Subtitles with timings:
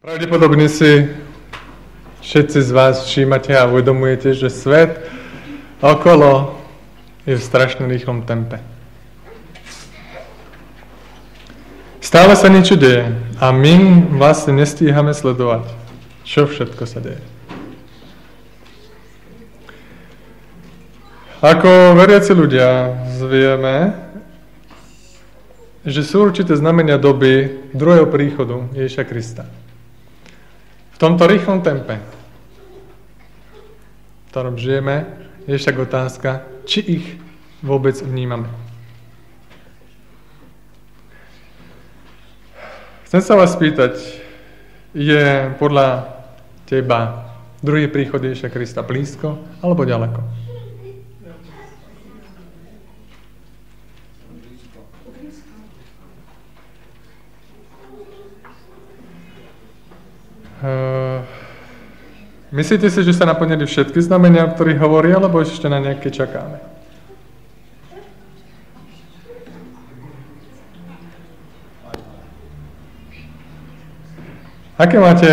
[0.00, 1.12] Pravdepodobne si
[2.24, 4.96] všetci z vás všímate a uvedomujete, že svet
[5.84, 6.56] okolo
[7.28, 8.64] je v strašne rýchlom tempe.
[12.00, 13.12] Stále sa niečo deje
[13.44, 15.68] a my vlastne nestíhame sledovať,
[16.24, 17.20] čo všetko sa deje.
[21.44, 24.00] Ako veriaci ľudia zvieme,
[25.84, 29.44] že sú určité znamenia doby druhého príchodu Ježiša Krista.
[31.00, 32.04] Tomto rýchlom tempe, v
[34.28, 35.08] ktorom žijeme,
[35.48, 37.06] je však otázka, či ich
[37.64, 38.52] vôbec vnímame.
[43.08, 43.96] Chcem sa vás spýtať,
[44.92, 46.20] je podľa
[46.68, 47.32] teba
[47.64, 50.39] druhý príchod Ježiša Krista blízko alebo ďaleko?
[62.52, 66.60] Myslíte si, že sa naplnili všetky znamenia, o ktorých hovorí, alebo ešte na nejaké čakáme?
[74.80, 75.28] Aké máte,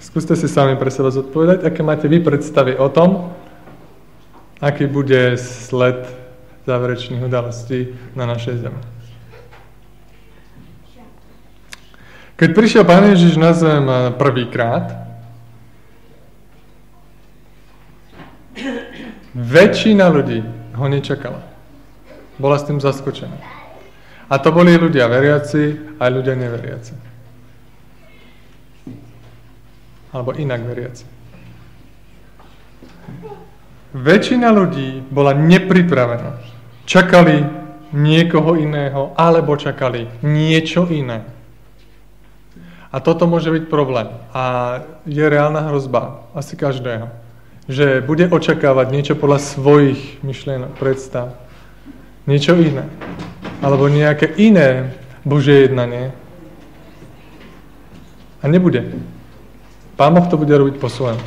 [0.00, 3.36] skúste si sami pre seba zodpovedať, aké máte vy predstavy o tom,
[4.56, 6.08] aký bude sled
[6.64, 8.97] záverečných udalostí na našej zemi?
[12.38, 15.10] Keď prišiel Pán Ježiš na zem eh, prvýkrát,
[19.34, 20.46] väčšina ľudí
[20.78, 21.42] ho nečakala.
[22.38, 23.34] Bola s tým zaskočená.
[24.30, 26.94] A to boli ľudia veriaci aj ľudia neveriaci.
[30.14, 31.04] Alebo inak veriaci.
[33.98, 36.38] Väčšina ľudí bola nepripravená.
[36.86, 37.42] Čakali
[37.90, 41.37] niekoho iného, alebo čakali niečo iné.
[42.88, 44.08] A toto môže byť problém.
[44.32, 44.44] A
[45.04, 47.12] je reálna hrozba asi každého,
[47.68, 51.36] že bude očakávať niečo podľa svojich myšlienok, predstav.
[52.24, 52.88] Niečo iné.
[53.60, 56.16] Alebo nejaké iné Božie jednanie.
[58.40, 58.88] A nebude.
[60.00, 61.20] Pán Boh to bude robiť po svojom.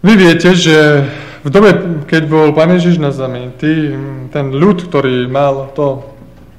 [0.00, 1.04] Vy viete, že
[1.44, 1.70] v dobe,
[2.08, 3.52] keď bol Pán Ježiš na zemi,
[4.32, 6.16] ten ľud, ktorý mal to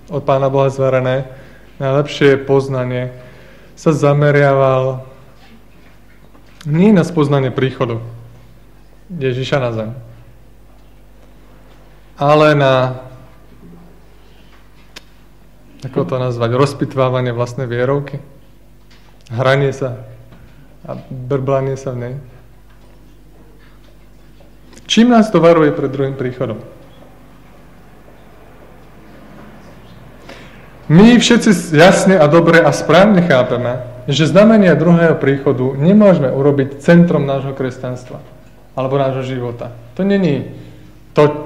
[0.10, 1.30] od Pána Boha zverené,
[1.78, 3.14] najlepšie poznanie,
[3.80, 5.06] sa zameriaval
[6.68, 8.04] nie na spoznanie príchodu
[9.08, 9.90] Ježiša na zem,
[12.20, 12.74] ale na,
[15.88, 18.20] ako to nazvať, rozpitvávanie vlastnej vierovky,
[19.32, 20.04] hranie sa
[20.84, 22.16] a brblanie sa v nej.
[24.90, 26.60] Čím nás to varuje pred druhým príchodom?
[30.90, 37.30] My všetci jasne a dobre a správne chápeme, že znamenia druhého príchodu nemôžeme urobiť centrom
[37.30, 38.18] nášho kresťanstva
[38.74, 39.70] alebo nášho života.
[39.94, 40.50] To není
[41.14, 41.46] to,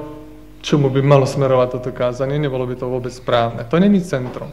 [0.63, 3.67] čomu by malo smerovať toto kázanie, nebolo by to vôbec správne.
[3.67, 4.47] To není centrom.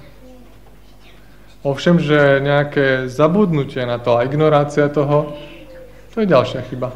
[1.63, 5.39] Ovšem, že nejaké zabudnutie na to a ignorácia toho,
[6.11, 6.91] to je ďalšia chyba.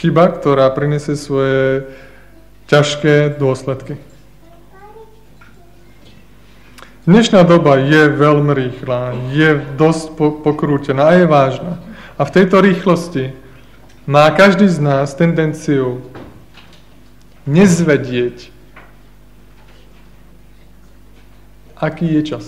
[0.00, 1.92] Chyba, ktorá prinesie svoje
[2.72, 4.00] ťažké dôsledky.
[7.10, 10.14] Dnešná doba je veľmi rýchla, je dosť
[10.46, 11.82] pokrútená a je vážna.
[12.14, 13.34] A v tejto rýchlosti
[14.06, 16.06] má každý z nás tendenciu
[17.50, 18.54] nezvedieť,
[21.82, 22.46] aký je čas.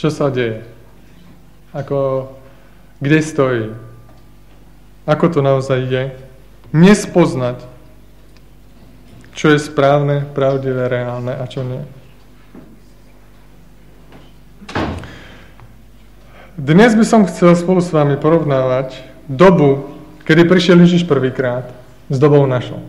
[0.00, 0.64] Čo sa deje.
[1.76, 2.32] Ako,
[3.04, 3.66] kde stojí.
[5.04, 6.16] Ako to naozaj je.
[6.72, 7.68] Nespoznať,
[9.36, 11.99] čo je správne, pravdivé, reálne a čo nie.
[16.60, 19.96] Dnes by som chcel spolu s vami porovnávať dobu,
[20.28, 21.64] kedy prišiel Ježiš prvýkrát
[22.12, 22.84] s dobou našou.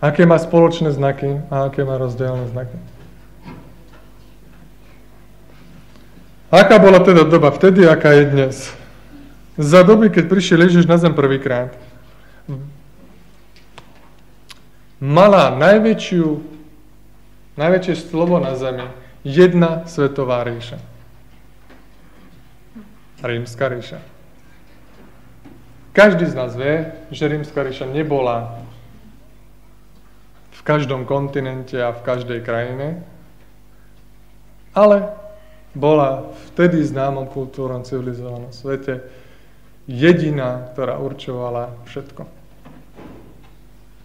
[0.00, 2.80] Aké má spoločné znaky a aké má rozdielne znaky.
[6.48, 8.56] Aká bola teda doba vtedy, aká je dnes?
[9.60, 11.76] Za doby, keď prišiel Ježiš na zem prvýkrát,
[14.96, 16.40] mala najväčšiu,
[17.60, 18.88] najväčšie slovo na zemi
[19.28, 20.93] jedna svetová ríša
[23.24, 24.00] rímska ríša.
[25.94, 28.60] Každý z nás vie, že rímska ríša nebola
[30.54, 33.04] v každom kontinente a v každej krajine,
[34.74, 35.14] ale
[35.74, 39.02] bola vtedy známom kultúrom civilizovanom svete
[39.86, 42.26] jediná, ktorá určovala všetko.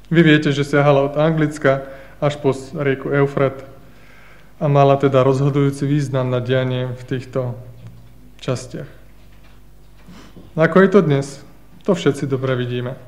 [0.10, 1.86] Vy viete, že siahala od Anglicka
[2.20, 3.62] až po rieku Eufrat,
[4.60, 7.56] a mala teda rozhodujúci význam na dianie v týchto
[8.44, 8.99] častiach.
[10.60, 11.40] Ako je to dnes?
[11.88, 13.00] To všetci dobre vidíme.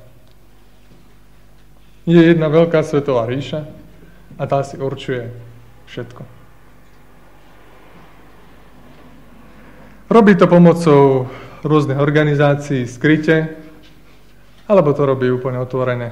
[2.08, 3.68] Je jedna veľká svetová ríša
[4.40, 5.28] a tá si určuje
[5.84, 6.24] všetko.
[10.08, 11.28] Robí to pomocou
[11.60, 13.52] rôznych organizácií skryte,
[14.64, 16.08] alebo to robí úplne otvorene,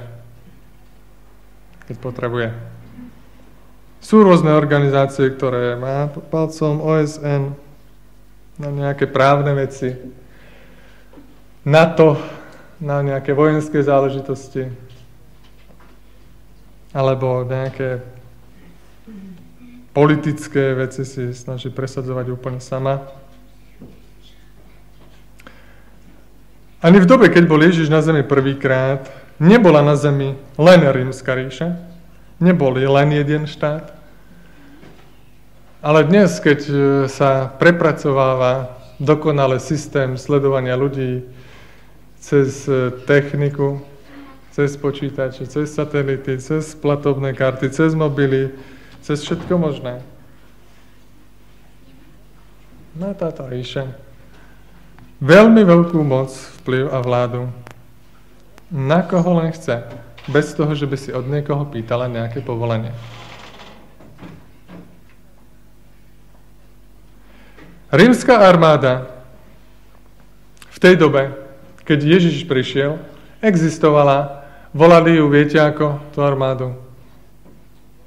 [1.89, 2.53] keď potrebuje.
[3.97, 7.57] Sú rôzne organizácie, ktoré má palcom OSN
[8.61, 10.20] na nejaké právne veci,
[11.61, 12.17] NATO
[12.81, 14.73] na nejaké vojenské záležitosti,
[16.89, 18.01] alebo nejaké
[19.93, 23.05] politické veci si snaží presadzovať úplne sama.
[26.81, 29.05] Ani v dobe, keď bol Ježiš na zemi prvýkrát,
[29.37, 31.77] nebola na zemi len rímska ríša,
[32.41, 33.93] neboli len jeden štát,
[35.85, 36.59] ale dnes, keď
[37.05, 41.25] sa prepracováva dokonale systém sledovania ľudí
[42.21, 43.81] cez e, techniku,
[44.53, 48.53] cez počítače, cez satelity, cez platobné karty, cez mobily,
[49.01, 50.05] cez všetko možné.
[52.93, 53.89] Má táto ríša
[55.21, 57.41] veľmi veľkú moc, vplyv a vládu
[58.71, 59.83] na koho len chce,
[60.31, 62.95] bez toho, že by si od niekoho pýtala nejaké povolenie.
[67.91, 69.11] Rímska armáda
[70.71, 71.35] v tej dobe,
[71.91, 73.03] keď Ježiš prišiel,
[73.43, 76.71] existovala, volali ju, viete ako, tú armádu?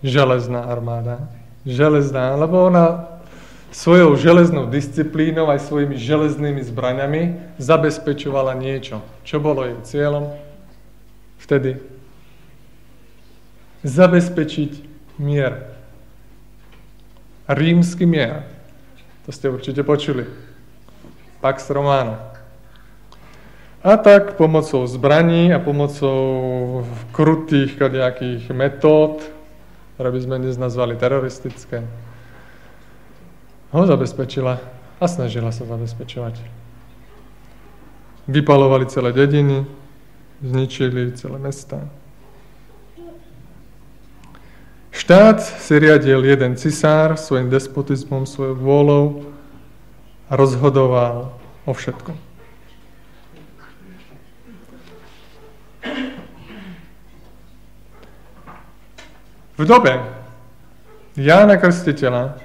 [0.00, 1.28] Železná armáda.
[1.68, 3.20] Železná, lebo ona
[3.68, 9.04] svojou železnou disciplínou aj svojimi železnými zbraňami zabezpečovala niečo.
[9.20, 10.32] Čo bolo jej cieľom
[11.44, 11.76] vtedy?
[13.84, 14.72] Zabezpečiť
[15.20, 15.76] mier.
[17.44, 18.48] Rímsky mier.
[19.28, 20.24] To ste určite počuli.
[21.44, 22.33] Pax Romana.
[23.84, 29.20] A tak pomocou zbraní a pomocou krutých nejakých metód,
[29.94, 31.84] ktoré by sme dnes nazvali teroristické,
[33.76, 34.56] ho zabezpečila
[34.96, 36.40] a snažila sa zabezpečovať.
[38.24, 39.68] Vypalovali celé dediny,
[40.40, 41.84] zničili celé mesta.
[44.96, 49.04] Štát si riadil jeden cisár svojim despotizmom, svojou vôľou
[50.30, 51.36] a rozhodoval
[51.68, 52.33] o všetkom.
[59.54, 60.02] V dobe
[61.14, 62.42] Jána Krstiteľa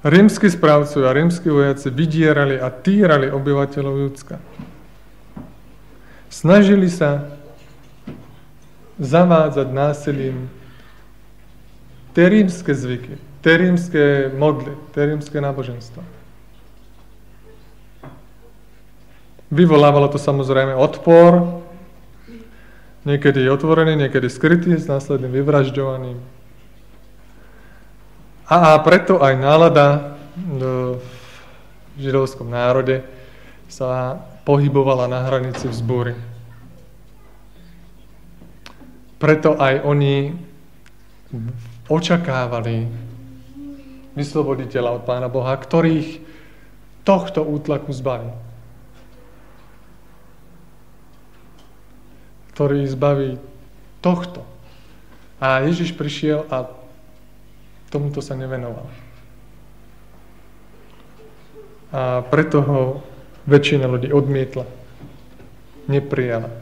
[0.00, 4.40] Rímsky správcovia, rímsky vojaci vydierali a týrali obyvateľov Judska.
[6.32, 7.28] Snažili sa
[8.96, 10.48] zavádzať násilím
[12.16, 16.00] tie rímske zvyky, tie rímske modly, tie rímske náboženstva.
[19.52, 21.59] Vyvolávalo to samozrejme odpor,
[23.04, 26.18] niekedy otvorený, niekedy skrytý, s následným vyvražďovaním.
[28.50, 31.00] A, a preto aj nálada v
[32.00, 33.04] židovskom národe
[33.70, 36.16] sa pohybovala na hranici vzbúry.
[39.20, 40.32] Preto aj oni
[41.86, 42.88] očakávali
[44.16, 46.24] vysloboditeľa od Pána Boha, ktorých
[47.06, 48.49] tohto útlaku zbaví.
[52.60, 53.40] Ktorý zbaví
[54.04, 54.44] tohto.
[55.40, 56.68] A Ježiš prišiel a
[57.88, 58.84] Tomuto sa nevenoval.
[61.88, 62.80] A preto ho
[63.48, 64.68] väčšina ľudí odmietla.
[65.88, 66.52] Neprijala.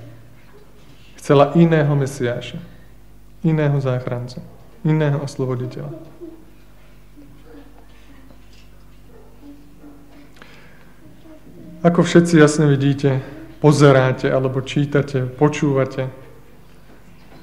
[1.19, 2.63] Chcela iného Mesiáša,
[3.43, 4.39] iného záchranca,
[4.87, 5.99] iného osloboditeľa.
[11.83, 13.19] Ako všetci jasne vidíte,
[13.59, 16.09] pozeráte alebo čítate, počúvate,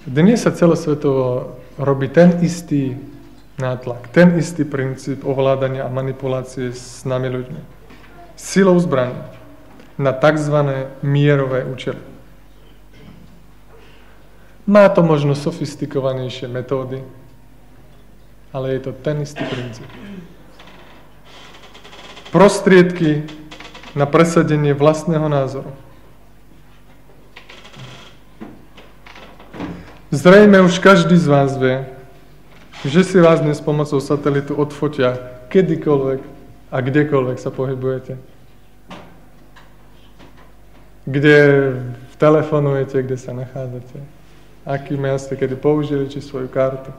[0.06, 2.94] dnes sa celosvetovo robí ten istý
[3.58, 4.12] nátlak.
[4.14, 7.62] Ten istý princíp ovládania a manipulácie s nami ľuďmi.
[8.36, 9.18] Silou zbraní
[9.98, 10.56] na tzv.
[11.02, 12.00] mierové účely.
[14.66, 17.06] Má to možno sofistikovanejšie metódy,
[18.54, 19.88] ale je to ten istý princíp.
[22.34, 23.24] Prostriedky
[23.96, 25.72] na presadenie vlastného názoru.
[30.16, 31.84] Zrejme už každý z vás vie,
[32.88, 35.20] že si vás dnes pomocou satelitu odfotia
[35.52, 36.24] kedykoľvek
[36.72, 38.16] a kdekoľvek sa pohybujete.
[41.04, 41.38] Kde
[42.16, 44.00] telefonujete, kde sa nachádzate.
[44.64, 46.96] Aký ste kedy použili, či svoju kartu.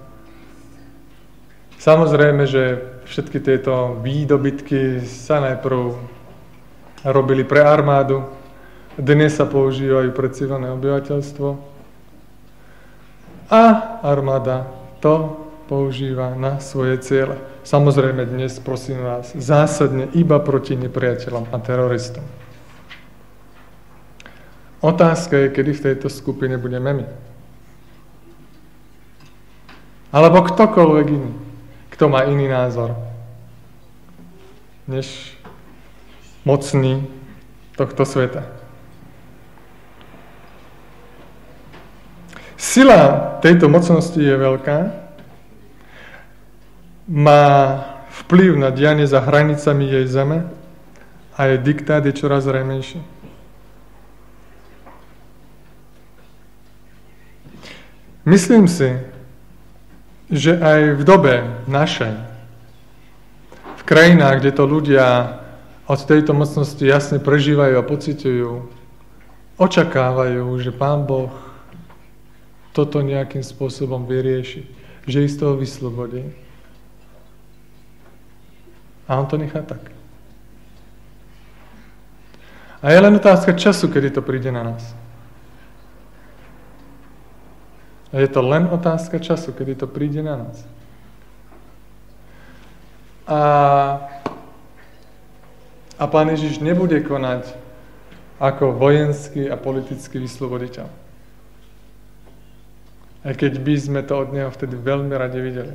[1.81, 5.97] Samozrejme, že všetky tieto výdobytky sa najprv
[7.09, 8.29] robili pre armádu,
[9.01, 11.76] dnes sa používajú pre civilné obyvateľstvo
[13.51, 13.63] a
[14.03, 14.67] armáda
[15.01, 17.39] to používa na svoje ciele.
[17.67, 22.23] Samozrejme dnes, prosím vás, zásadne iba proti nepriateľom a teroristom.
[24.81, 27.07] Otázka je, kedy v tejto skupine budeme my.
[30.15, 31.33] Alebo ktokoľvek iný,
[31.91, 32.95] kto má iný názor
[34.87, 35.35] než
[36.47, 37.03] mocný
[37.75, 38.56] tohto sveta.
[42.67, 44.79] Sila tejto mocnosti je veľká,
[47.07, 47.47] má
[48.27, 50.51] vplyv na dianie za hranicami jej zeme
[51.39, 52.99] a jej diktát je čoraz zrejmejší.
[58.27, 58.99] Myslím si,
[60.27, 61.35] že aj v dobe
[61.71, 62.19] našej,
[63.79, 65.39] v krajinách, kde to ľudia
[65.87, 68.67] od tejto mocnosti jasne prežívajú a pocitujú,
[69.55, 71.46] očakávajú, že Pán Boh
[72.77, 74.69] toto nejakým spôsobom vyrieši,
[75.09, 76.29] že ich z toho vyslobodí.
[79.09, 79.81] A on to nechá tak.
[82.85, 84.85] A je len otázka času, kedy to príde na nás.
[88.13, 90.61] A je to len otázka času, kedy to príde na nás.
[93.25, 93.41] A,
[95.97, 97.57] a Pán Ježiš nebude konať
[98.37, 101.06] ako vojenský a politický vysloboditeľ.
[103.27, 105.75] Aj keď by sme to od Neho vtedy veľmi radi videli.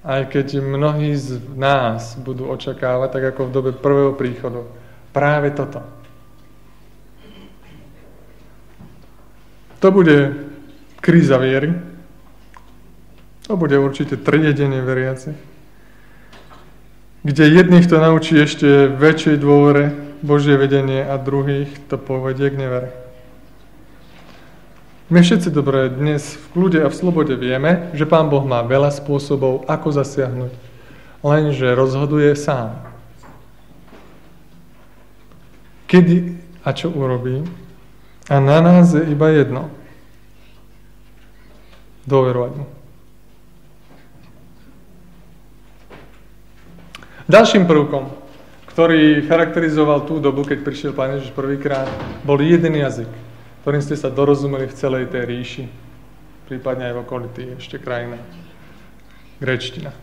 [0.00, 4.64] Aj keď mnohí z nás budú očakávať, tak ako v dobe prvého príchodu,
[5.12, 5.84] práve toto.
[9.84, 10.48] To bude
[11.04, 11.76] kríza viery.
[13.50, 15.36] To bude určite triedenie veriaci.
[17.22, 23.01] Kde jedných to naučí ešte väčšej dôvere Božie vedenie a druhých to povedie k nevere.
[25.12, 28.88] My všetci dobre dnes v kľude a v slobode vieme, že Pán Boh má veľa
[28.88, 30.48] spôsobov, ako zasiahnuť,
[31.20, 32.80] lenže rozhoduje sám.
[35.84, 36.32] Kedy
[36.64, 37.44] a čo urobí?
[38.32, 39.68] A na nás je iba jedno.
[42.08, 42.64] Dôverovať mu.
[47.28, 48.08] Ďalším prvkom,
[48.64, 51.92] ktorý charakterizoval tú dobu, keď prišiel Pán Ježiš prvýkrát,
[52.24, 53.21] bol jeden jazyk
[53.62, 55.64] ktorým ste sa dorozumeli v celej tej ríši,
[56.50, 58.18] prípadne aj v okolitých ešte krajina.
[59.38, 59.94] Grečtina.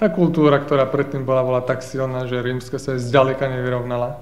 [0.00, 4.18] Tá kultúra, ktorá predtým bola, bola tak silná, že rímska sa zďaleka nevyrovnala.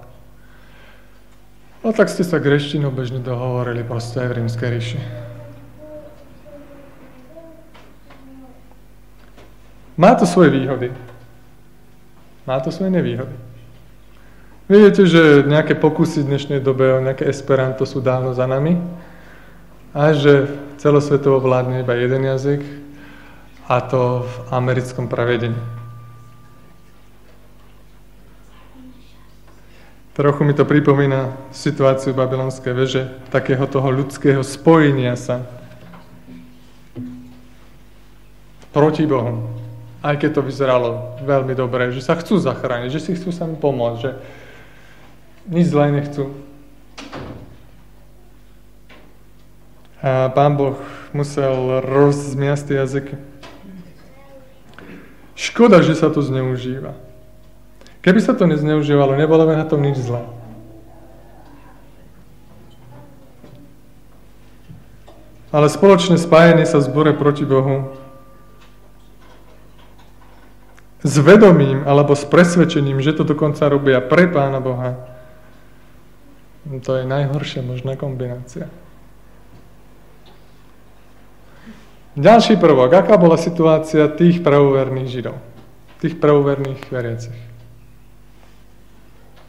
[1.80, 5.00] No tak ste sa greštinou bežne dohovorili proste aj v rímskej ríši.
[9.96, 10.92] Má to svoje výhody.
[12.44, 13.49] Má to svoje nevýhody.
[14.70, 18.78] Viete, že nejaké pokusy v dnešnej dobe o nejaké Esperanto sú dávno za nami
[19.90, 20.46] a že
[20.78, 22.62] celosvetovo vládne iba jeden jazyk
[23.66, 25.58] a to v americkom pravedení.
[30.14, 35.50] Trochu mi to pripomína situáciu babylonskej veže, takého toho ľudského spojenia sa
[38.70, 39.50] proti Bohu.
[39.98, 43.98] Aj keď to vyzeralo veľmi dobre, že sa chcú zachrániť, že si chcú sami pomôcť,
[43.98, 44.14] že
[45.50, 46.30] nič zlé nechcú.
[50.00, 50.80] A pán Boh
[51.12, 53.14] musel rozmiasť tie jazyky.
[55.36, 56.96] Škoda, že sa to zneužíva.
[58.00, 60.24] Keby sa to nezneužívalo, nebolo by na tom nič zlé.
[65.50, 67.90] Ale spoločné spájanie sa zbore proti Bohu
[71.02, 75.09] s vedomím alebo s presvedčením, že to dokonca robia pre Pána Boha,
[76.64, 78.68] to je najhoršia možná kombinácia.
[82.18, 82.90] Ďalší prvok.
[82.92, 85.38] Aká bola situácia tých pravoverných židov?
[86.02, 87.40] Tých pravoverných veriacich?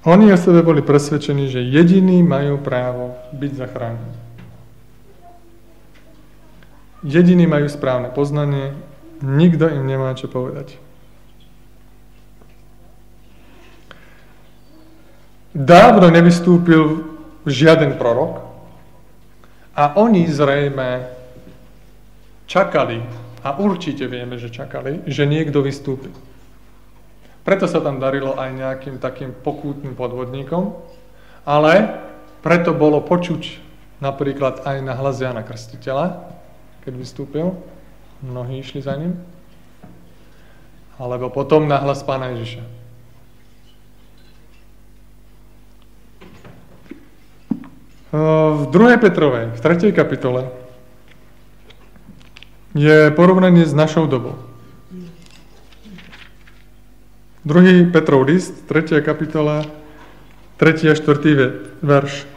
[0.01, 4.17] Oni o sebe boli presvedčení, že jediní majú právo byť zachránení.
[7.01, 8.77] Jediní majú správne poznanie,
[9.21, 10.77] nikto im nemá čo povedať.
[15.51, 17.03] Dávno nevystúpil
[17.43, 18.47] žiaden prorok
[19.75, 21.07] a oni zrejme
[22.47, 23.03] čakali,
[23.41, 26.13] a určite vieme, že čakali, že niekto vystúpi.
[27.41, 30.77] Preto sa tam darilo aj nejakým takým pokútnym podvodníkom,
[31.41, 31.99] ale
[32.45, 33.57] preto bolo počuť
[33.97, 36.21] napríklad aj na hlas Jana Krstiteľa,
[36.85, 37.57] keď vystúpil,
[38.21, 39.17] Mnohí išli za ním.
[41.01, 42.80] Alebo potom nahlas Pána Ježiša.
[48.11, 48.99] V 2.
[48.99, 49.95] Petrovej, v 3.
[49.95, 50.51] kapitole,
[52.75, 54.35] je porovnanie s našou dobou.
[57.47, 57.87] 2.
[57.95, 58.99] Petrov list, 3.
[58.99, 59.63] kapitola,
[60.59, 60.91] 3.
[60.91, 61.79] a 4.
[61.79, 62.27] verš.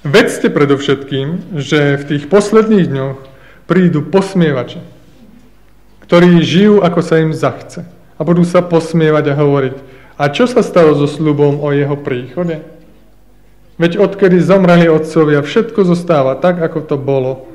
[0.00, 3.18] Vedzte predovšetkým, že v tých posledných dňoch
[3.68, 4.80] prídu posmievači,
[6.08, 7.84] ktorí žijú, ako sa im zachce.
[8.16, 9.76] A budú sa posmievať a hovoriť,
[10.16, 12.81] a čo sa stalo so slubom o jeho príchode?
[13.80, 17.52] Veď odkedy zomreli otcovia, všetko zostáva tak, ako to bolo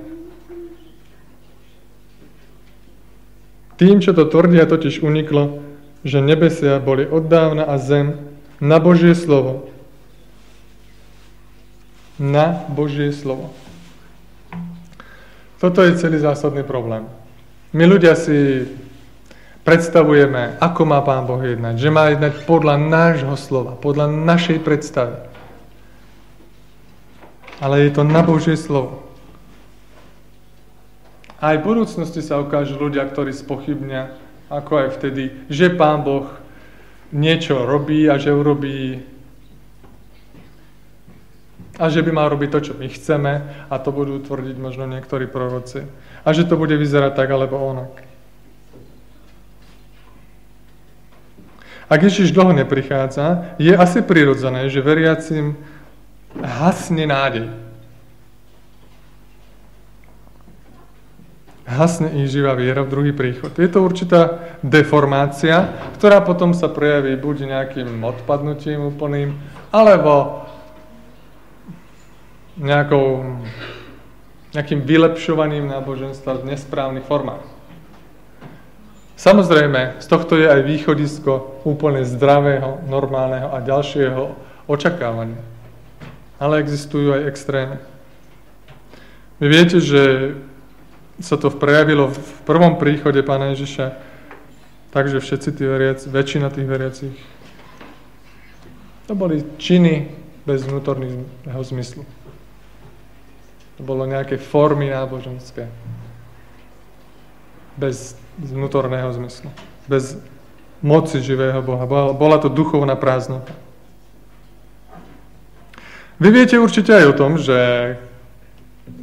[3.78, 5.62] Tým, čo to tvrdia, totiž uniklo,
[6.02, 8.18] že nebesia boli oddávna a zem
[8.58, 9.70] na Božie slovo.
[12.18, 13.54] Na Božie slovo.
[15.62, 17.06] Toto je celý zásadný problém.
[17.70, 18.66] My ľudia si
[19.62, 21.78] predstavujeme, ako má Pán Boh jednať.
[21.78, 25.22] Že má jednať podľa nášho slova, podľa našej predstavy.
[27.58, 29.08] Ale je to na Božie slovo.
[31.38, 34.14] Aj v budúcnosti sa ukážu ľudia, ktorí spochybnia,
[34.50, 36.30] ako aj vtedy, že Pán Boh
[37.14, 39.06] niečo robí a že urobí
[41.78, 43.34] a že by mal robiť to, čo my chceme
[43.70, 45.86] a to budú tvrdiť možno niektorí proroci.
[46.26, 47.94] A že to bude vyzerať tak alebo onak.
[51.88, 55.56] Ak Ježiš dlho neprichádza, je asi prirodzené, že veriacim
[56.36, 57.68] hasne nádej.
[61.68, 63.52] hasne ich živá viera v druhý príchod.
[63.52, 69.36] Je to určitá deformácia, ktorá potom sa prejaví buď nejakým odpadnutím úplným,
[69.68, 70.48] alebo
[72.56, 73.36] nejakou,
[74.56, 77.44] nejakým vylepšovaním náboženstva v nesprávnych formách.
[79.20, 84.24] Samozrejme, z tohto je aj východisko úplne zdravého, normálneho a ďalšieho
[84.72, 85.42] očakávania.
[86.38, 87.78] Ale existujú aj extrémy.
[89.42, 90.34] Vy viete, že
[91.18, 93.98] sa to prejavilo v prvom príchode Pána Ježiša,
[94.94, 97.16] takže všetci tí veriaci, väčšina tých veriacich,
[99.10, 100.14] to boli činy
[100.46, 102.04] bez vnútorného zmyslu.
[103.78, 105.70] To bolo nejaké formy náboženské.
[107.78, 109.54] Bez vnútorného zmyslu.
[109.86, 110.18] Bez
[110.82, 111.86] moci živého Boha.
[112.14, 113.54] Bola to duchovná prázdnota.
[116.18, 117.58] Vy viete určite aj o tom, že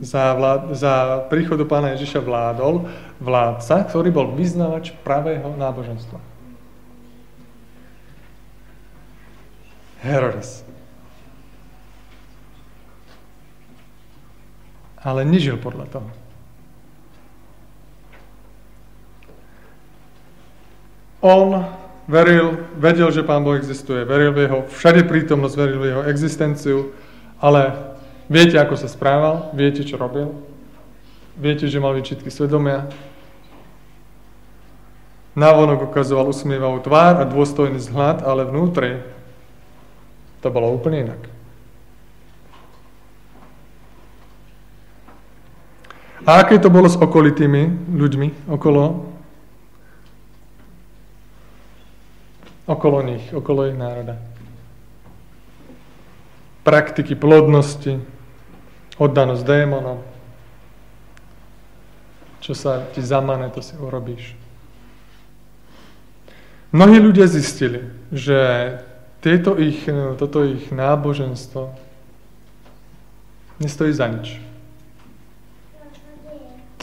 [0.03, 0.95] za, vlád, za
[1.31, 2.91] príchodu pána Ježiša vládol
[3.23, 6.19] vládca, ktorý bol vyznavač pravého náboženstva.
[10.03, 10.67] Herodes.
[15.01, 16.09] Ale nežil podľa toho.
[21.25, 21.65] On
[22.05, 26.93] veril, vedel, že Pán Boh existuje, veril v jeho všade prítomnosť, veril v jeho existenciu,
[27.45, 27.93] ale
[28.25, 30.33] Viete, ako sa správal, viete, čo robil,
[31.37, 32.89] viete, že mal výčitky svedomia.
[35.37, 39.05] Návonok ukazoval usmievavú tvár a dôstojný vzhľad, ale vnútri
[40.41, 41.21] to bolo úplne inak.
[46.25, 49.05] A aké to bolo s okolitými ľuďmi okolo,
[52.65, 54.34] okolo nich, okolo ich národa?
[56.65, 58.01] Praktiky plodnosti,
[58.97, 60.01] oddanosť démonom.
[62.41, 64.37] Čo sa ti zamane, to si urobíš.
[66.75, 68.37] Mnohí ľudia zistili, že
[69.23, 69.87] tieto ich,
[70.19, 71.71] toto ich náboženstvo
[73.63, 74.37] nestojí za nič.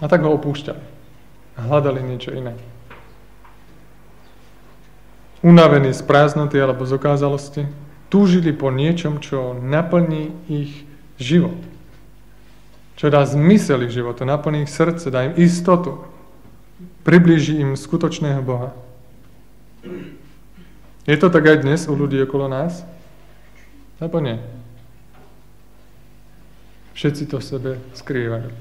[0.02, 0.82] A tak ho opúšťali.
[1.62, 2.58] Hľadali niečo iné.
[5.46, 7.70] Unavení z prázdnoty alebo z okázalosti,
[8.12, 10.84] túžili po niečom, čo naplní ich
[11.16, 11.72] život
[13.02, 16.06] čo dá zmysel ich životu, naplní ich srdce, dá im istotu,
[17.02, 18.78] priblíži im skutočného Boha.
[21.10, 22.86] Je to tak aj dnes u ľudí okolo nás?
[23.98, 24.38] Alebo nie?
[26.94, 28.54] Všetci to v sebe skrývajú.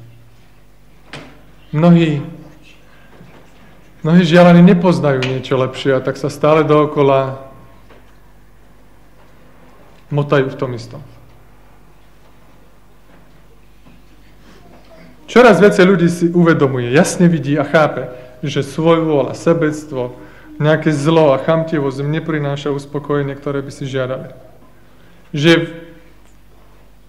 [1.76, 2.24] Mnohí,
[4.00, 7.49] mnohí žiaľ nepoznajú niečo lepšie a tak sa stále dookola
[10.10, 11.02] motajú v tom istom.
[15.30, 18.10] Čoraz viacej ľudí si uvedomuje, jasne vidí a chápe,
[18.42, 20.18] že svoj vôľa, sebectvo,
[20.58, 24.34] nejaké zlo a chamtivosť im neprináša uspokojenie, ktoré by si žiadali.
[25.30, 25.52] Že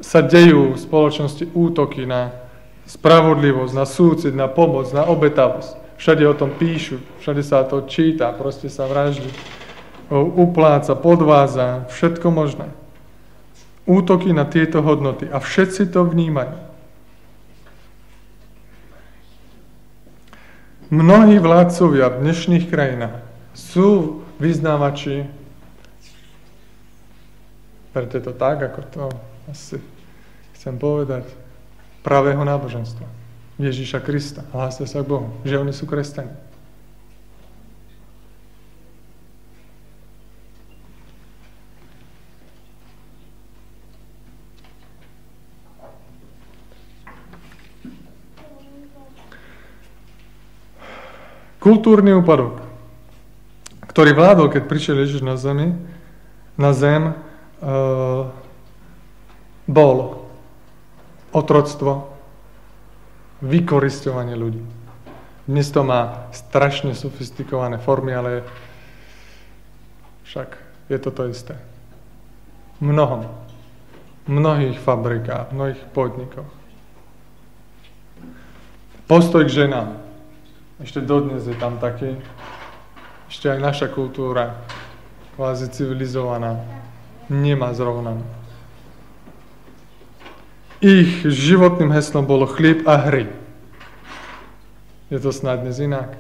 [0.06, 2.32] sa dejú v spoločnosti útoky na
[2.86, 5.98] spravodlivosť, na súcit, na pomoc, na obetavosť.
[5.98, 9.30] Všade o tom píšu, všade sa to číta, proste sa vraždí,
[10.14, 12.70] upláca, podváza, všetko možné.
[13.90, 16.58] Útoky na tieto hodnoty a všetci to vnímajú.
[20.92, 23.24] Mnohí vládcovia v dnešných krajinách
[23.56, 25.24] sú vyznávači,
[27.96, 29.04] preto je to tak, ako to
[29.48, 29.80] asi
[30.60, 31.32] chcem povedať,
[32.04, 33.08] pravého náboženstva.
[33.56, 34.44] Ježíša Krista.
[34.52, 36.51] Hlásia sa k Bohu, že oni sú kresťania.
[51.62, 52.58] Kultúrny úpadok,
[53.86, 55.78] ktorý vládol, keď prišiel Ježiš na zemi,
[56.58, 57.14] na zem,
[57.62, 58.34] uh,
[59.70, 60.26] bol
[61.30, 62.10] otroctvo,
[63.46, 64.66] vykoristovanie ľudí.
[65.46, 68.42] Dnes to má strašne sofistikované formy, ale
[70.26, 70.58] však
[70.90, 71.56] je to to isté.
[72.82, 73.30] Mnohom.
[74.26, 76.50] Mnohých fabrikách, mnohých podnikoch.
[79.06, 80.11] Postoj k ženám.
[80.82, 82.18] Ešte dodnes je tam taký.
[83.30, 84.60] Ešte aj naša kultúra,
[85.38, 86.60] kvázi civilizovaná,
[87.30, 88.26] nemá zrovnané.
[90.82, 93.30] Ich životným heslom bolo chlieb a hry.
[95.14, 96.18] Je to snad dnes inak.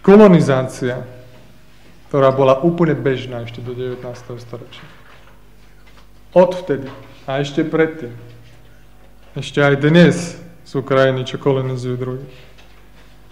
[0.00, 1.04] Kolonizácia,
[2.08, 4.00] ktorá bola úplne bežná ešte do 19.
[4.40, 4.82] storočia.
[6.32, 6.88] Odvtedy
[7.28, 8.16] a ešte predtým.
[9.30, 10.34] Ešte aj dnes
[10.66, 12.38] sú krajiny, čo kolonizujú druhých.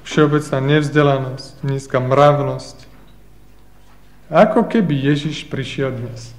[0.06, 2.86] Všeobecná nevzdelanosť, nízka mravnosť.
[4.30, 6.30] Ako keby Ježiš prišiel dnes.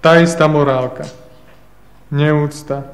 [0.00, 1.04] Tá istá morálka.
[2.08, 2.88] Neúcta.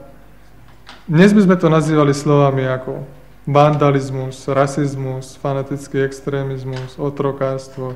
[1.07, 3.07] Dnes by sme to nazývali slovami ako
[3.47, 7.95] vandalizmus, rasizmus, fanatický extrémizmus, otrokárstvo,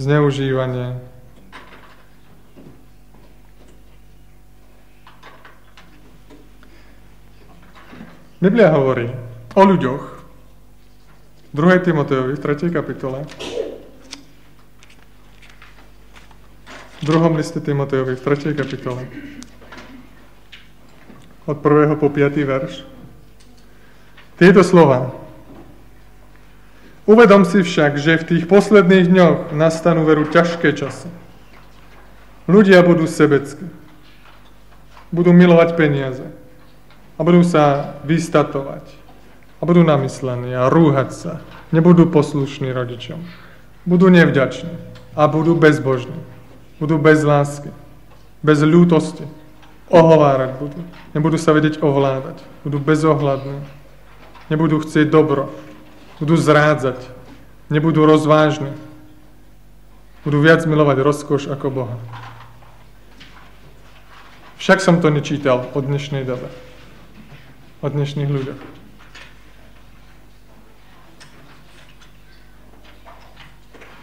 [0.00, 0.96] zneužívanie.
[8.40, 9.12] Biblia hovorí
[9.52, 10.02] o ľuďoch
[11.52, 11.84] v 2.
[11.92, 12.72] Timotejovi v 3.
[12.72, 13.28] kapitole
[17.00, 18.56] v druhom liste Timotejovi v 3.
[18.56, 19.04] kapitole
[21.44, 22.00] od 1.
[22.00, 22.40] po 5.
[22.40, 22.88] verš.
[24.40, 25.12] Tieto slova.
[27.04, 31.12] Uvedom si však, že v tých posledných dňoch nastanú veru ťažké časy.
[32.48, 33.68] Ľudia budú sebeckí.
[35.12, 36.39] Budú milovať peniaze.
[37.20, 38.88] A budú sa vystatovať.
[39.60, 41.32] A budú namyslení a rúhať sa.
[41.68, 43.20] Nebudú poslušní rodičom.
[43.84, 44.72] Budú nevďační.
[45.12, 46.16] A budú bezbožní
[46.80, 47.68] budú bez lásky,
[48.40, 49.28] bez ľútosti.
[49.92, 50.80] Ohovárať budú.
[51.12, 52.40] Nebudú sa vedieť ovládať.
[52.64, 53.60] Budú bezohľadní.
[54.48, 55.52] Nebudú chcieť dobro.
[56.22, 57.04] Budú zrádzať.
[57.68, 58.72] Nebudú rozvážni.
[60.24, 61.96] Budú viac milovať rozkoš ako Boha.
[64.62, 66.48] Však som to nečítal o dnešnej dobe.
[67.80, 68.60] O dnešných ľuďoch.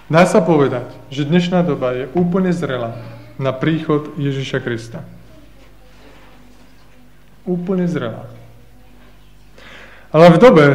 [0.09, 2.97] Dá sa povedať, že dnešná doba je úplne zrelá
[3.37, 5.05] na príchod Ježiša Krista.
[7.45, 8.25] Úplne zrelá.
[10.09, 10.65] Ale v dobe,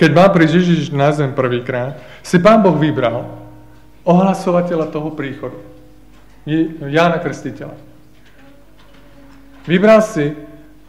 [0.00, 3.26] keď má prísť Ježiš na zem prvýkrát, si Pán Boh vybral
[4.08, 5.60] ohlasovateľa toho príchodu.
[6.88, 7.76] Jána Krstiteľa.
[9.66, 10.34] Vybral si,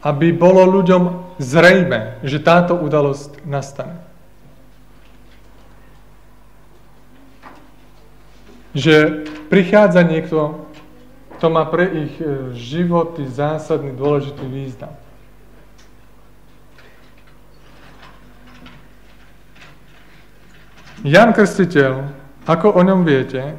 [0.04, 4.04] aby bolo ľuďom zrejme, že táto udalosť nastane.
[8.74, 10.66] že prichádza niekto,
[11.38, 14.90] kto má pre ich e, životy zásadný, dôležitý význam.
[21.06, 22.10] Jan Krstiteľ,
[22.50, 23.54] ako o ňom viete,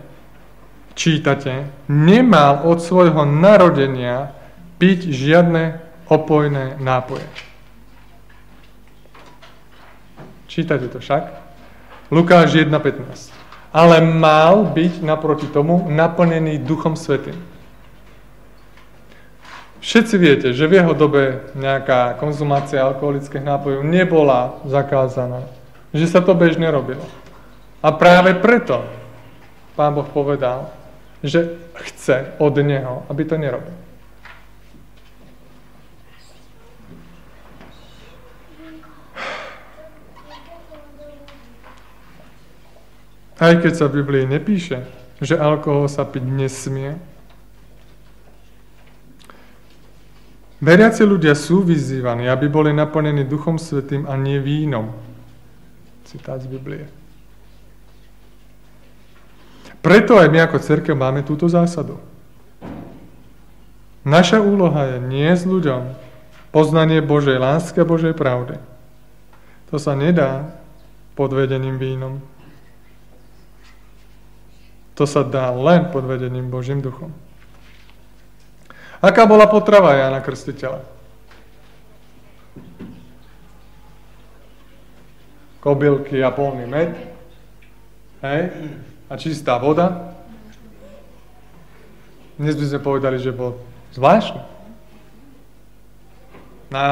[0.99, 4.35] čítate, nemal od svojho narodenia
[4.81, 7.25] piť žiadne opojné nápoje.
[10.47, 11.23] Čítate to však?
[12.11, 17.35] Lukáš 1.15 ale mal byť naproti tomu naplnený Duchom Svetým.
[19.83, 25.43] Všetci viete, že v jeho dobe nejaká konzumácia alkoholických nápojov nebola zakázaná.
[25.91, 27.03] Že sa to bežne robilo.
[27.83, 28.87] A práve preto
[29.75, 30.71] pán Boh povedal,
[31.19, 33.75] že chce od neho, aby to nerobil.
[43.35, 44.87] Aj keď sa v Biblii nepíše,
[45.19, 46.95] že alkohol sa piť nesmie.
[50.63, 54.95] Veriaci ľudia sú vyzývaní, aby boli naplnení Duchom Svetým a nie vínom.
[56.07, 56.87] Citát z Biblie.
[59.83, 61.99] Preto aj my ako církev máme túto zásadu.
[64.01, 65.93] Naša úloha je nie s ľuďom
[66.49, 68.57] poznanie Božej lásky a Božej pravdy.
[69.69, 70.55] To sa nedá
[71.19, 72.23] pod vedením vínom.
[74.95, 77.11] To sa dá len pod vedením Božím duchom.
[79.03, 80.81] Aká bola potrava Jana Krstiteľa?
[85.59, 86.95] Kobylky a polný med.
[88.23, 88.71] Hej?
[89.11, 90.15] A čistá voda.
[92.39, 93.59] Dnes by sme povedali, že bol
[93.91, 94.41] zvláštny.
[96.75, 96.85] A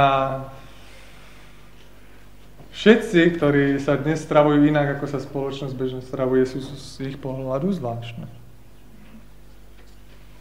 [2.73, 7.71] všetci, ktorí sa dnes stravujú inak, ako sa spoločnosť bežne stravuje, sú z ich pohľadu
[7.73, 8.25] zvláštne.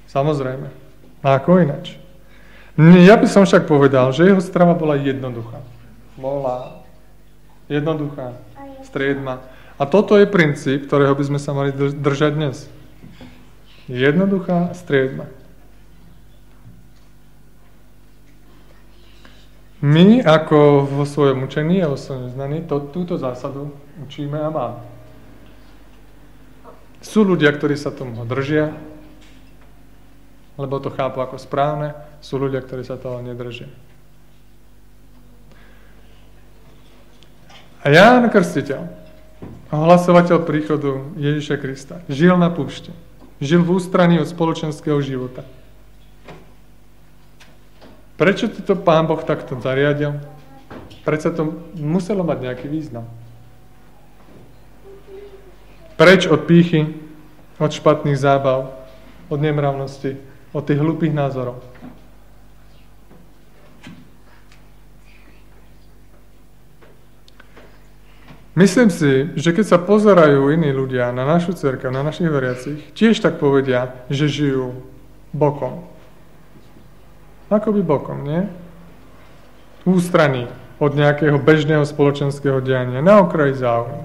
[0.08, 0.68] Samozrejme.
[1.22, 1.96] A ako inač?
[2.76, 5.60] Ja by som však povedal, že jeho strava bola jednoduchá.
[6.16, 6.84] Bola
[7.68, 8.36] jednoduchá,
[8.84, 9.44] striedma.
[9.76, 12.56] A toto je princíp, ktorého by sme sa mali držať dnes.
[13.88, 15.28] Jednoduchá striedma.
[19.82, 23.74] My ako vo svojom učení a vo svojom znaní to, túto zásadu
[24.06, 24.80] učíme a máme.
[27.02, 28.78] Sú ľudia, ktorí sa tomu držia,
[30.54, 33.66] lebo to chápu ako správne, sú ľudia, ktorí sa toho nedržia.
[37.82, 38.86] A Ján Krstiteľ,
[39.74, 42.94] hlasovateľ príchodu Ježiša Krista, žil na púšte.
[43.42, 45.42] Žil v ústraní od spoločenského života.
[48.16, 50.20] Prečo to Pán Boh takto zariadil?
[51.02, 51.42] Prečo to
[51.80, 53.08] muselo mať nejaký význam?
[55.98, 56.98] Preč od pýchy,
[57.58, 58.74] od špatných zábav,
[59.30, 60.18] od nemravnosti,
[60.50, 61.62] od tých hlupých názorov.
[68.52, 73.16] Myslím si, že keď sa pozerajú iní ľudia na našu cerkev, na našich veriacich, tiež
[73.24, 74.76] tak povedia, že žijú
[75.32, 75.88] bokom.
[77.52, 78.48] Akoby bokom, nie?
[79.84, 80.48] Ústraní
[80.80, 84.02] od nejakého bežného spoločenského diania, na okraji záujmu.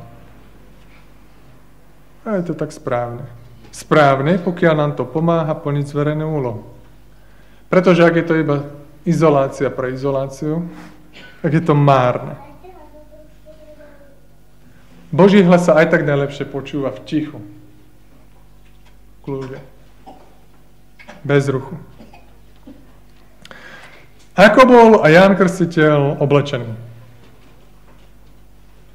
[2.27, 3.23] A je to tak správne.
[3.71, 6.67] Správne, pokiaľ nám to pomáha plniť zverenú úlohu.
[7.71, 8.55] Pretože ak je to iba
[9.07, 10.67] izolácia pre izoláciu,
[11.39, 12.35] tak je to márne.
[15.07, 17.39] Boží hlas sa aj tak najlepšie počúva v tichu.
[19.23, 19.63] Kľude.
[21.23, 21.79] Bez ruchu.
[24.37, 26.69] Ako bol a Ján Krstiteľ oblečený?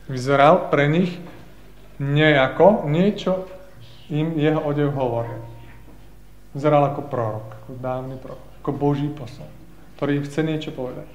[0.07, 1.19] Vyzeral pre nich
[1.99, 3.51] nejako, niečo
[4.07, 5.43] im jeho odev hovoril.
[6.55, 9.51] Vyzeral ako prorok, ako dávny prorok, ako Boží posol,
[9.99, 11.11] ktorý im chce niečo povedať.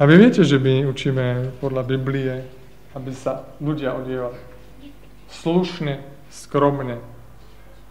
[0.00, 2.48] A vy viete, že my učíme podľa Biblie,
[2.96, 4.40] aby sa ľudia odievali
[5.28, 6.00] slušne,
[6.32, 6.96] skromne,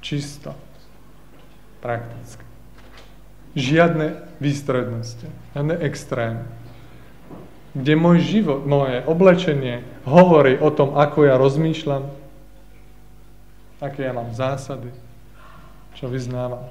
[0.02, 0.58] čisto,
[1.78, 2.49] prakticky.
[3.58, 5.26] Žiadne výstrednosti,
[5.58, 6.46] žiadne extrémy.
[7.74, 12.10] Kde môj život, moje oblečenie hovorí o tom, ako ja rozmýšľam,
[13.82, 14.90] aké ja mám zásady,
[15.94, 16.66] čo vyznávam.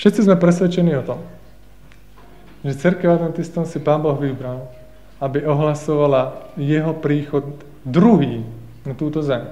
[0.00, 1.20] Všetci sme presvedčení o tom,
[2.64, 4.64] že Cerkev Adventistom si Pán Boh vybral,
[5.20, 8.40] aby ohlasovala jeho príchod druhý
[8.84, 9.44] na túto zem.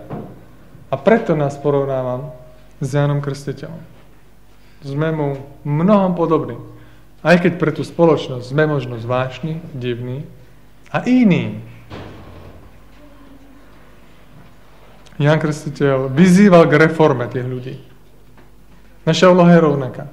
[0.88, 2.32] A preto nás porovnávam
[2.80, 3.80] s Jánom Krstiteľom.
[4.80, 5.28] Sme mu
[5.66, 6.56] mnohom podobní.
[7.20, 10.22] Aj keď pre tú spoločnosť sme možno zvláštni, divní
[10.94, 11.60] a iní.
[15.18, 17.74] Jan Krstiteľ vyzýval k reforme tých ľudí.
[19.02, 20.06] Naša úloha je rovnaká.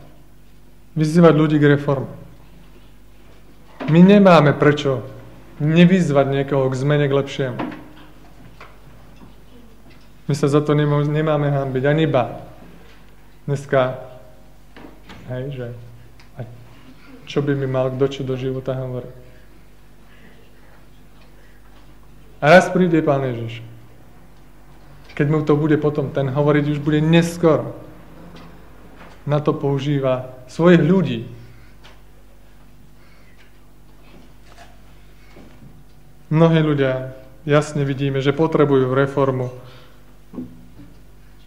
[0.97, 2.09] Vyzývať ľudí k reforme.
[3.85, 5.05] My nemáme prečo
[5.61, 7.84] nevyzvať niekoho k zmene k lepšiemu.
[10.25, 12.41] My sa za to nemáme hambiť, ani ba.
[13.45, 14.01] Dneska,
[15.29, 15.67] hej, že
[16.33, 16.49] a
[17.29, 19.13] čo by mi mal kto čo do života hovoriť.
[22.41, 23.61] A raz príde Pán Ježiš.
[25.13, 27.77] Keď mu to bude potom ten hovoriť, už bude neskoro.
[29.29, 31.19] Na to používa svojich ľudí.
[36.33, 37.13] Mnohí ľudia
[37.45, 39.53] jasne vidíme, že potrebujú reformu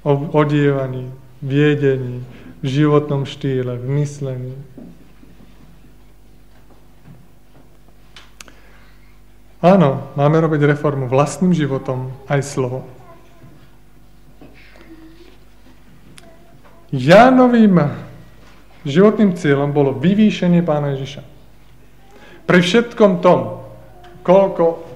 [0.09, 1.13] odievaní,
[1.45, 2.25] viedení,
[2.59, 4.57] v životnom štýle, v myslení.
[9.59, 12.87] Áno, máme robiť reformu vlastným životom aj slovom.
[16.89, 17.77] Jánovým
[18.89, 21.23] životným cieľom bolo vyvýšenie Pána Ježiša.
[22.49, 23.61] Pri všetkom tom,
[24.25, 24.89] koľko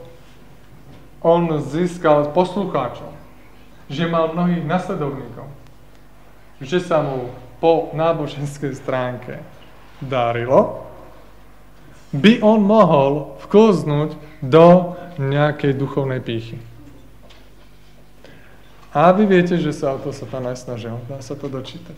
[1.21, 3.12] on získal poslucháčov,
[3.93, 5.47] že mal mnohých nasledovníkov,
[6.65, 7.29] že sa mu
[7.61, 9.45] po náboženskej stránke
[10.01, 10.89] darilo,
[12.13, 16.59] by on mohol vklznúť do nejakej duchovnej pýchy.
[18.93, 21.01] A vy viete, že sa o to sa pán aj snažil.
[21.09, 21.97] Dá sa to dočítať.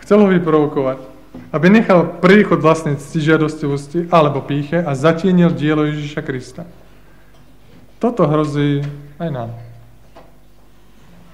[0.00, 1.04] Chcel ho vyprovokovať,
[1.52, 6.64] aby nechal príchod vlastnej ctižiadostivosti alebo píche a zatienil dielo Ježiša Krista.
[8.02, 8.82] Toto hrozí
[9.22, 9.50] aj nám.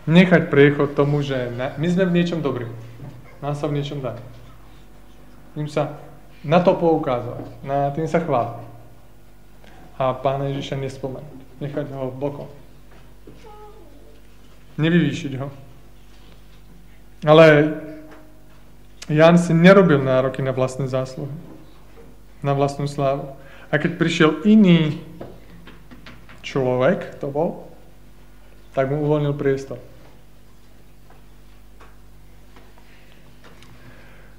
[0.05, 1.49] Nechať priechod tomu, že
[1.81, 2.69] my sme v niečom dobrí.
[3.41, 4.21] Nám sa v niečom dá
[5.59, 5.99] tým sa
[6.47, 8.63] na to poukázať, na tým sa chváliť.
[9.99, 12.47] A Pána Ježiša nespomenúť, nechať ho bokom.
[14.79, 15.51] Nevyvýšiť ho.
[17.27, 17.75] Ale
[19.11, 21.35] Jan si nerobil nároky na vlastné zásluhy,
[22.47, 23.35] na vlastnú slávu.
[23.75, 25.03] A keď prišiel iný
[26.49, 27.69] človek, to bol,
[28.73, 29.77] tak mu uvoľnil priestor.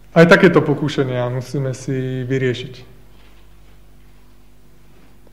[0.10, 2.76] Aj takéto pokúšania musíme si vyriešiť.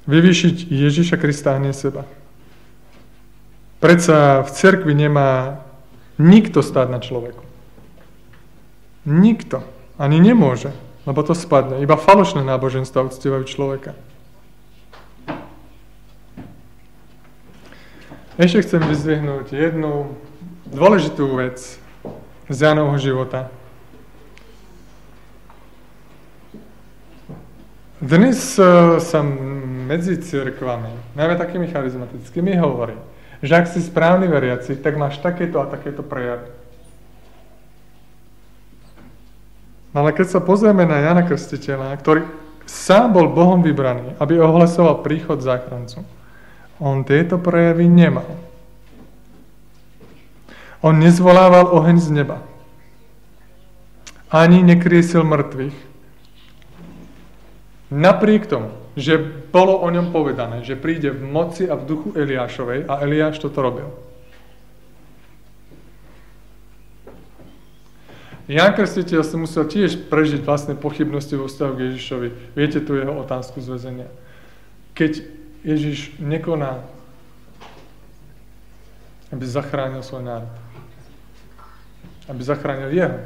[0.07, 2.05] Vyvýšiť Ježiša Krista a nie seba.
[3.81, 5.65] Predsa v cerkvi nemá
[6.21, 7.43] nikto stáť na človeku.
[9.09, 9.65] Nikto.
[9.97, 10.77] Ani nemôže,
[11.09, 11.81] lebo to spadne.
[11.81, 13.97] Iba falošné náboženstva uctievajú človeka.
[18.37, 20.13] Ešte chcem vyzvihnúť jednu
[20.69, 21.57] dôležitú vec
[22.53, 23.49] z Janovho života.
[27.97, 29.25] Dnes uh, sa
[29.89, 32.93] medzi cirkvami, najmä takými charizmatickými, hovorí,
[33.41, 36.53] že ak si správny veriaci, tak máš takéto a takéto prejavy.
[39.97, 42.29] No ale keď sa pozrieme na Jana Krstiteľa, ktorý
[42.69, 46.05] sám bol Bohom vybraný, aby ohlasoval príchod záchrancu,
[46.81, 48.29] on tieto prejavy nemal.
[50.85, 52.39] On nezvolával oheň z neba.
[54.29, 55.77] Ani nekriesil mŕtvych.
[57.91, 59.17] Napriek tomu, že
[59.55, 63.63] bolo o ňom povedané, že príde v moci a v duchu Eliášovej a Eliáš toto
[63.63, 63.89] robil.
[68.47, 72.29] Jan Krstiteľ si musel tiež prežiť vlastné pochybnosti vo vzťahu k Ježišovi.
[72.55, 74.09] Viete tu jeho otázku z väzenia.
[74.95, 75.13] Keď
[75.67, 76.79] Ježiš nekoná,
[79.35, 80.55] aby zachránil svoj národ.
[82.31, 83.19] Aby zachránil jeho.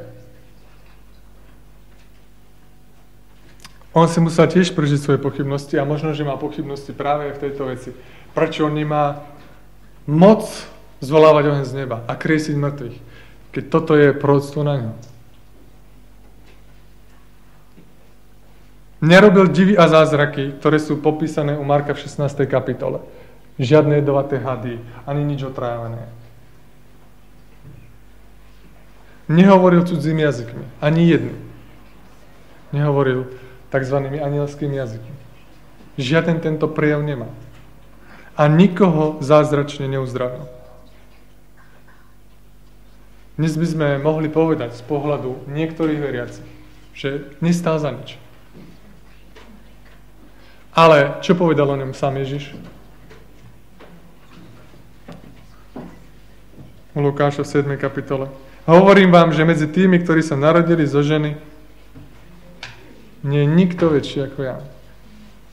[3.93, 7.69] On si musel tiež prežiť svoje pochybnosti a možno, že má pochybnosti práve v tejto
[7.69, 7.93] veci.
[8.31, 9.21] Prečo on nemá
[10.07, 10.47] moc
[11.03, 12.97] zvolávať oheň z neba a kriesiť mŕtvych,
[13.51, 15.10] keď toto je prorodstvo na ňo.
[19.01, 22.45] Nerobil divy a zázraky, ktoré sú popísané u Marka v 16.
[22.45, 23.01] kapitole.
[23.57, 24.77] Žiadne jedovaté hady,
[25.09, 26.05] ani nič otrávené.
[29.25, 31.39] Nehovoril cudzím jazykmi, ani jedným.
[32.69, 33.25] Nehovoril
[33.73, 33.97] tzv.
[34.21, 35.17] anielskými jazykmi.
[35.97, 37.33] Žiaden tento prejav nemá.
[38.37, 40.45] A nikoho zázračne neuzdravil.
[43.41, 46.45] Dnes by sme mohli povedať z pohľadu niektorých veriacich,
[46.93, 48.21] že nestál za nič.
[50.71, 52.55] Ale čo povedal o ňom sám Ježiš?
[56.95, 57.75] U Lukáša v 7.
[57.75, 58.31] kapitole.
[58.63, 61.35] Hovorím vám, že medzi tými, ktorí sa narodili zo ženy,
[63.21, 64.57] nie je nikto väčší ako ja.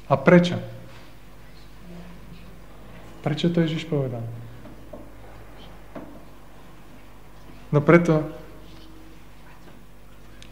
[0.09, 0.57] A prečo?
[3.21, 4.25] Prečo to Ježiš povedal?
[7.69, 8.25] No preto,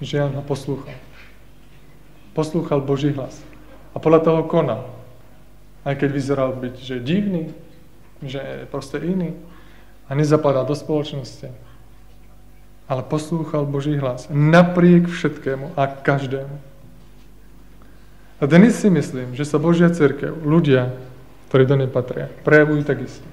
[0.02, 0.92] že Jan ho poslúchal.
[2.36, 3.40] Poslúchal Boží hlas.
[3.97, 4.92] A podľa toho konal.
[5.88, 7.49] Aj keď vyzeral byť, že divný,
[8.20, 9.32] že je proste iný
[10.05, 11.49] a nezapadal do spoločnosti.
[12.86, 16.57] Ale poslúchal Boží hlas napriek všetkému a každému.
[18.36, 20.92] A dnes si myslím, že sa Božia církev, ľudia,
[21.49, 23.24] ktorí do nej patria, prejavujú takisto.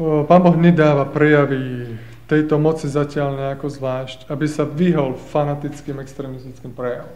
[0.00, 1.94] Pán Boh nedáva prejavy
[2.24, 7.12] tejto moci zatiaľ nejako zvlášť, aby sa vyhol fanatickým extremistickým prejavom.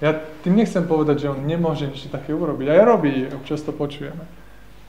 [0.00, 2.66] Ja tým nechcem povedať, že on nemôže niečo také urobiť.
[2.72, 4.24] Aj robí, občas to počujeme.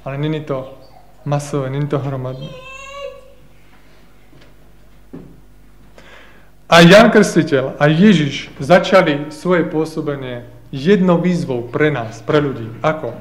[0.08, 0.72] Ale není to
[1.28, 2.48] masové, není to hromadné.
[6.72, 12.72] A Jan Krstiteľ a Ježiš začali svoje pôsobenie jednou výzvou pre nás, pre ľudí.
[12.80, 13.12] Ako?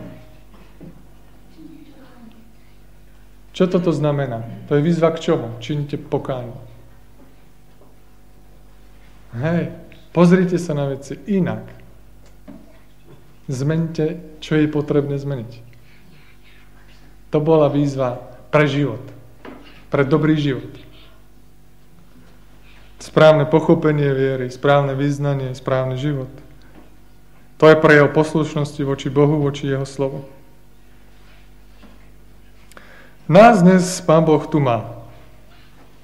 [3.61, 4.41] Čo toto znamená?
[4.73, 5.61] To je výzva k čomu?
[5.61, 6.57] Činite pokánie.
[9.37, 9.77] Hej,
[10.17, 11.69] pozrite sa na veci inak.
[13.53, 15.61] Zmente, čo je potrebné zmeniť.
[17.29, 18.17] To bola výzva
[18.49, 19.05] pre život.
[19.93, 20.73] Pre dobrý život.
[22.97, 26.33] Správne pochopenie viery, správne vyznanie, správny život.
[27.61, 30.40] To je pre jeho poslušnosti voči Bohu, voči jeho slovu.
[33.31, 35.07] Nás dnes Pán Boh tu má.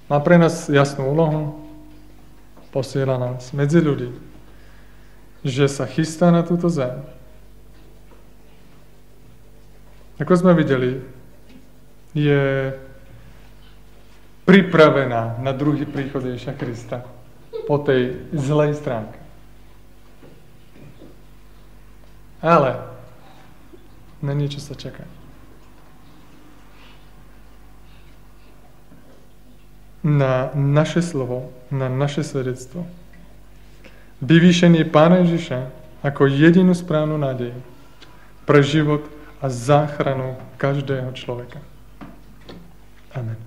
[0.06, 1.58] Má pre nás jasnú úlohu,
[2.70, 4.14] posiela nás medzi ľudí,
[5.42, 7.02] že sa chystá na túto zem.
[10.22, 11.02] Ako sme videli,
[12.14, 12.70] je
[14.46, 17.02] pripravená na druhý príchod Ježa Krista
[17.66, 19.18] po tej zlej stránke.
[22.38, 22.86] Ale
[24.22, 25.15] na niečo sa čaká.
[30.06, 32.86] Na naše slovo, na naše svedectvo.
[34.22, 35.66] Vyvýšenie Pána Ježiša
[36.06, 37.50] ako jedinú správnu nádej
[38.46, 39.02] pre život
[39.42, 41.58] a záchranu každého človeka.
[43.10, 43.45] Amen.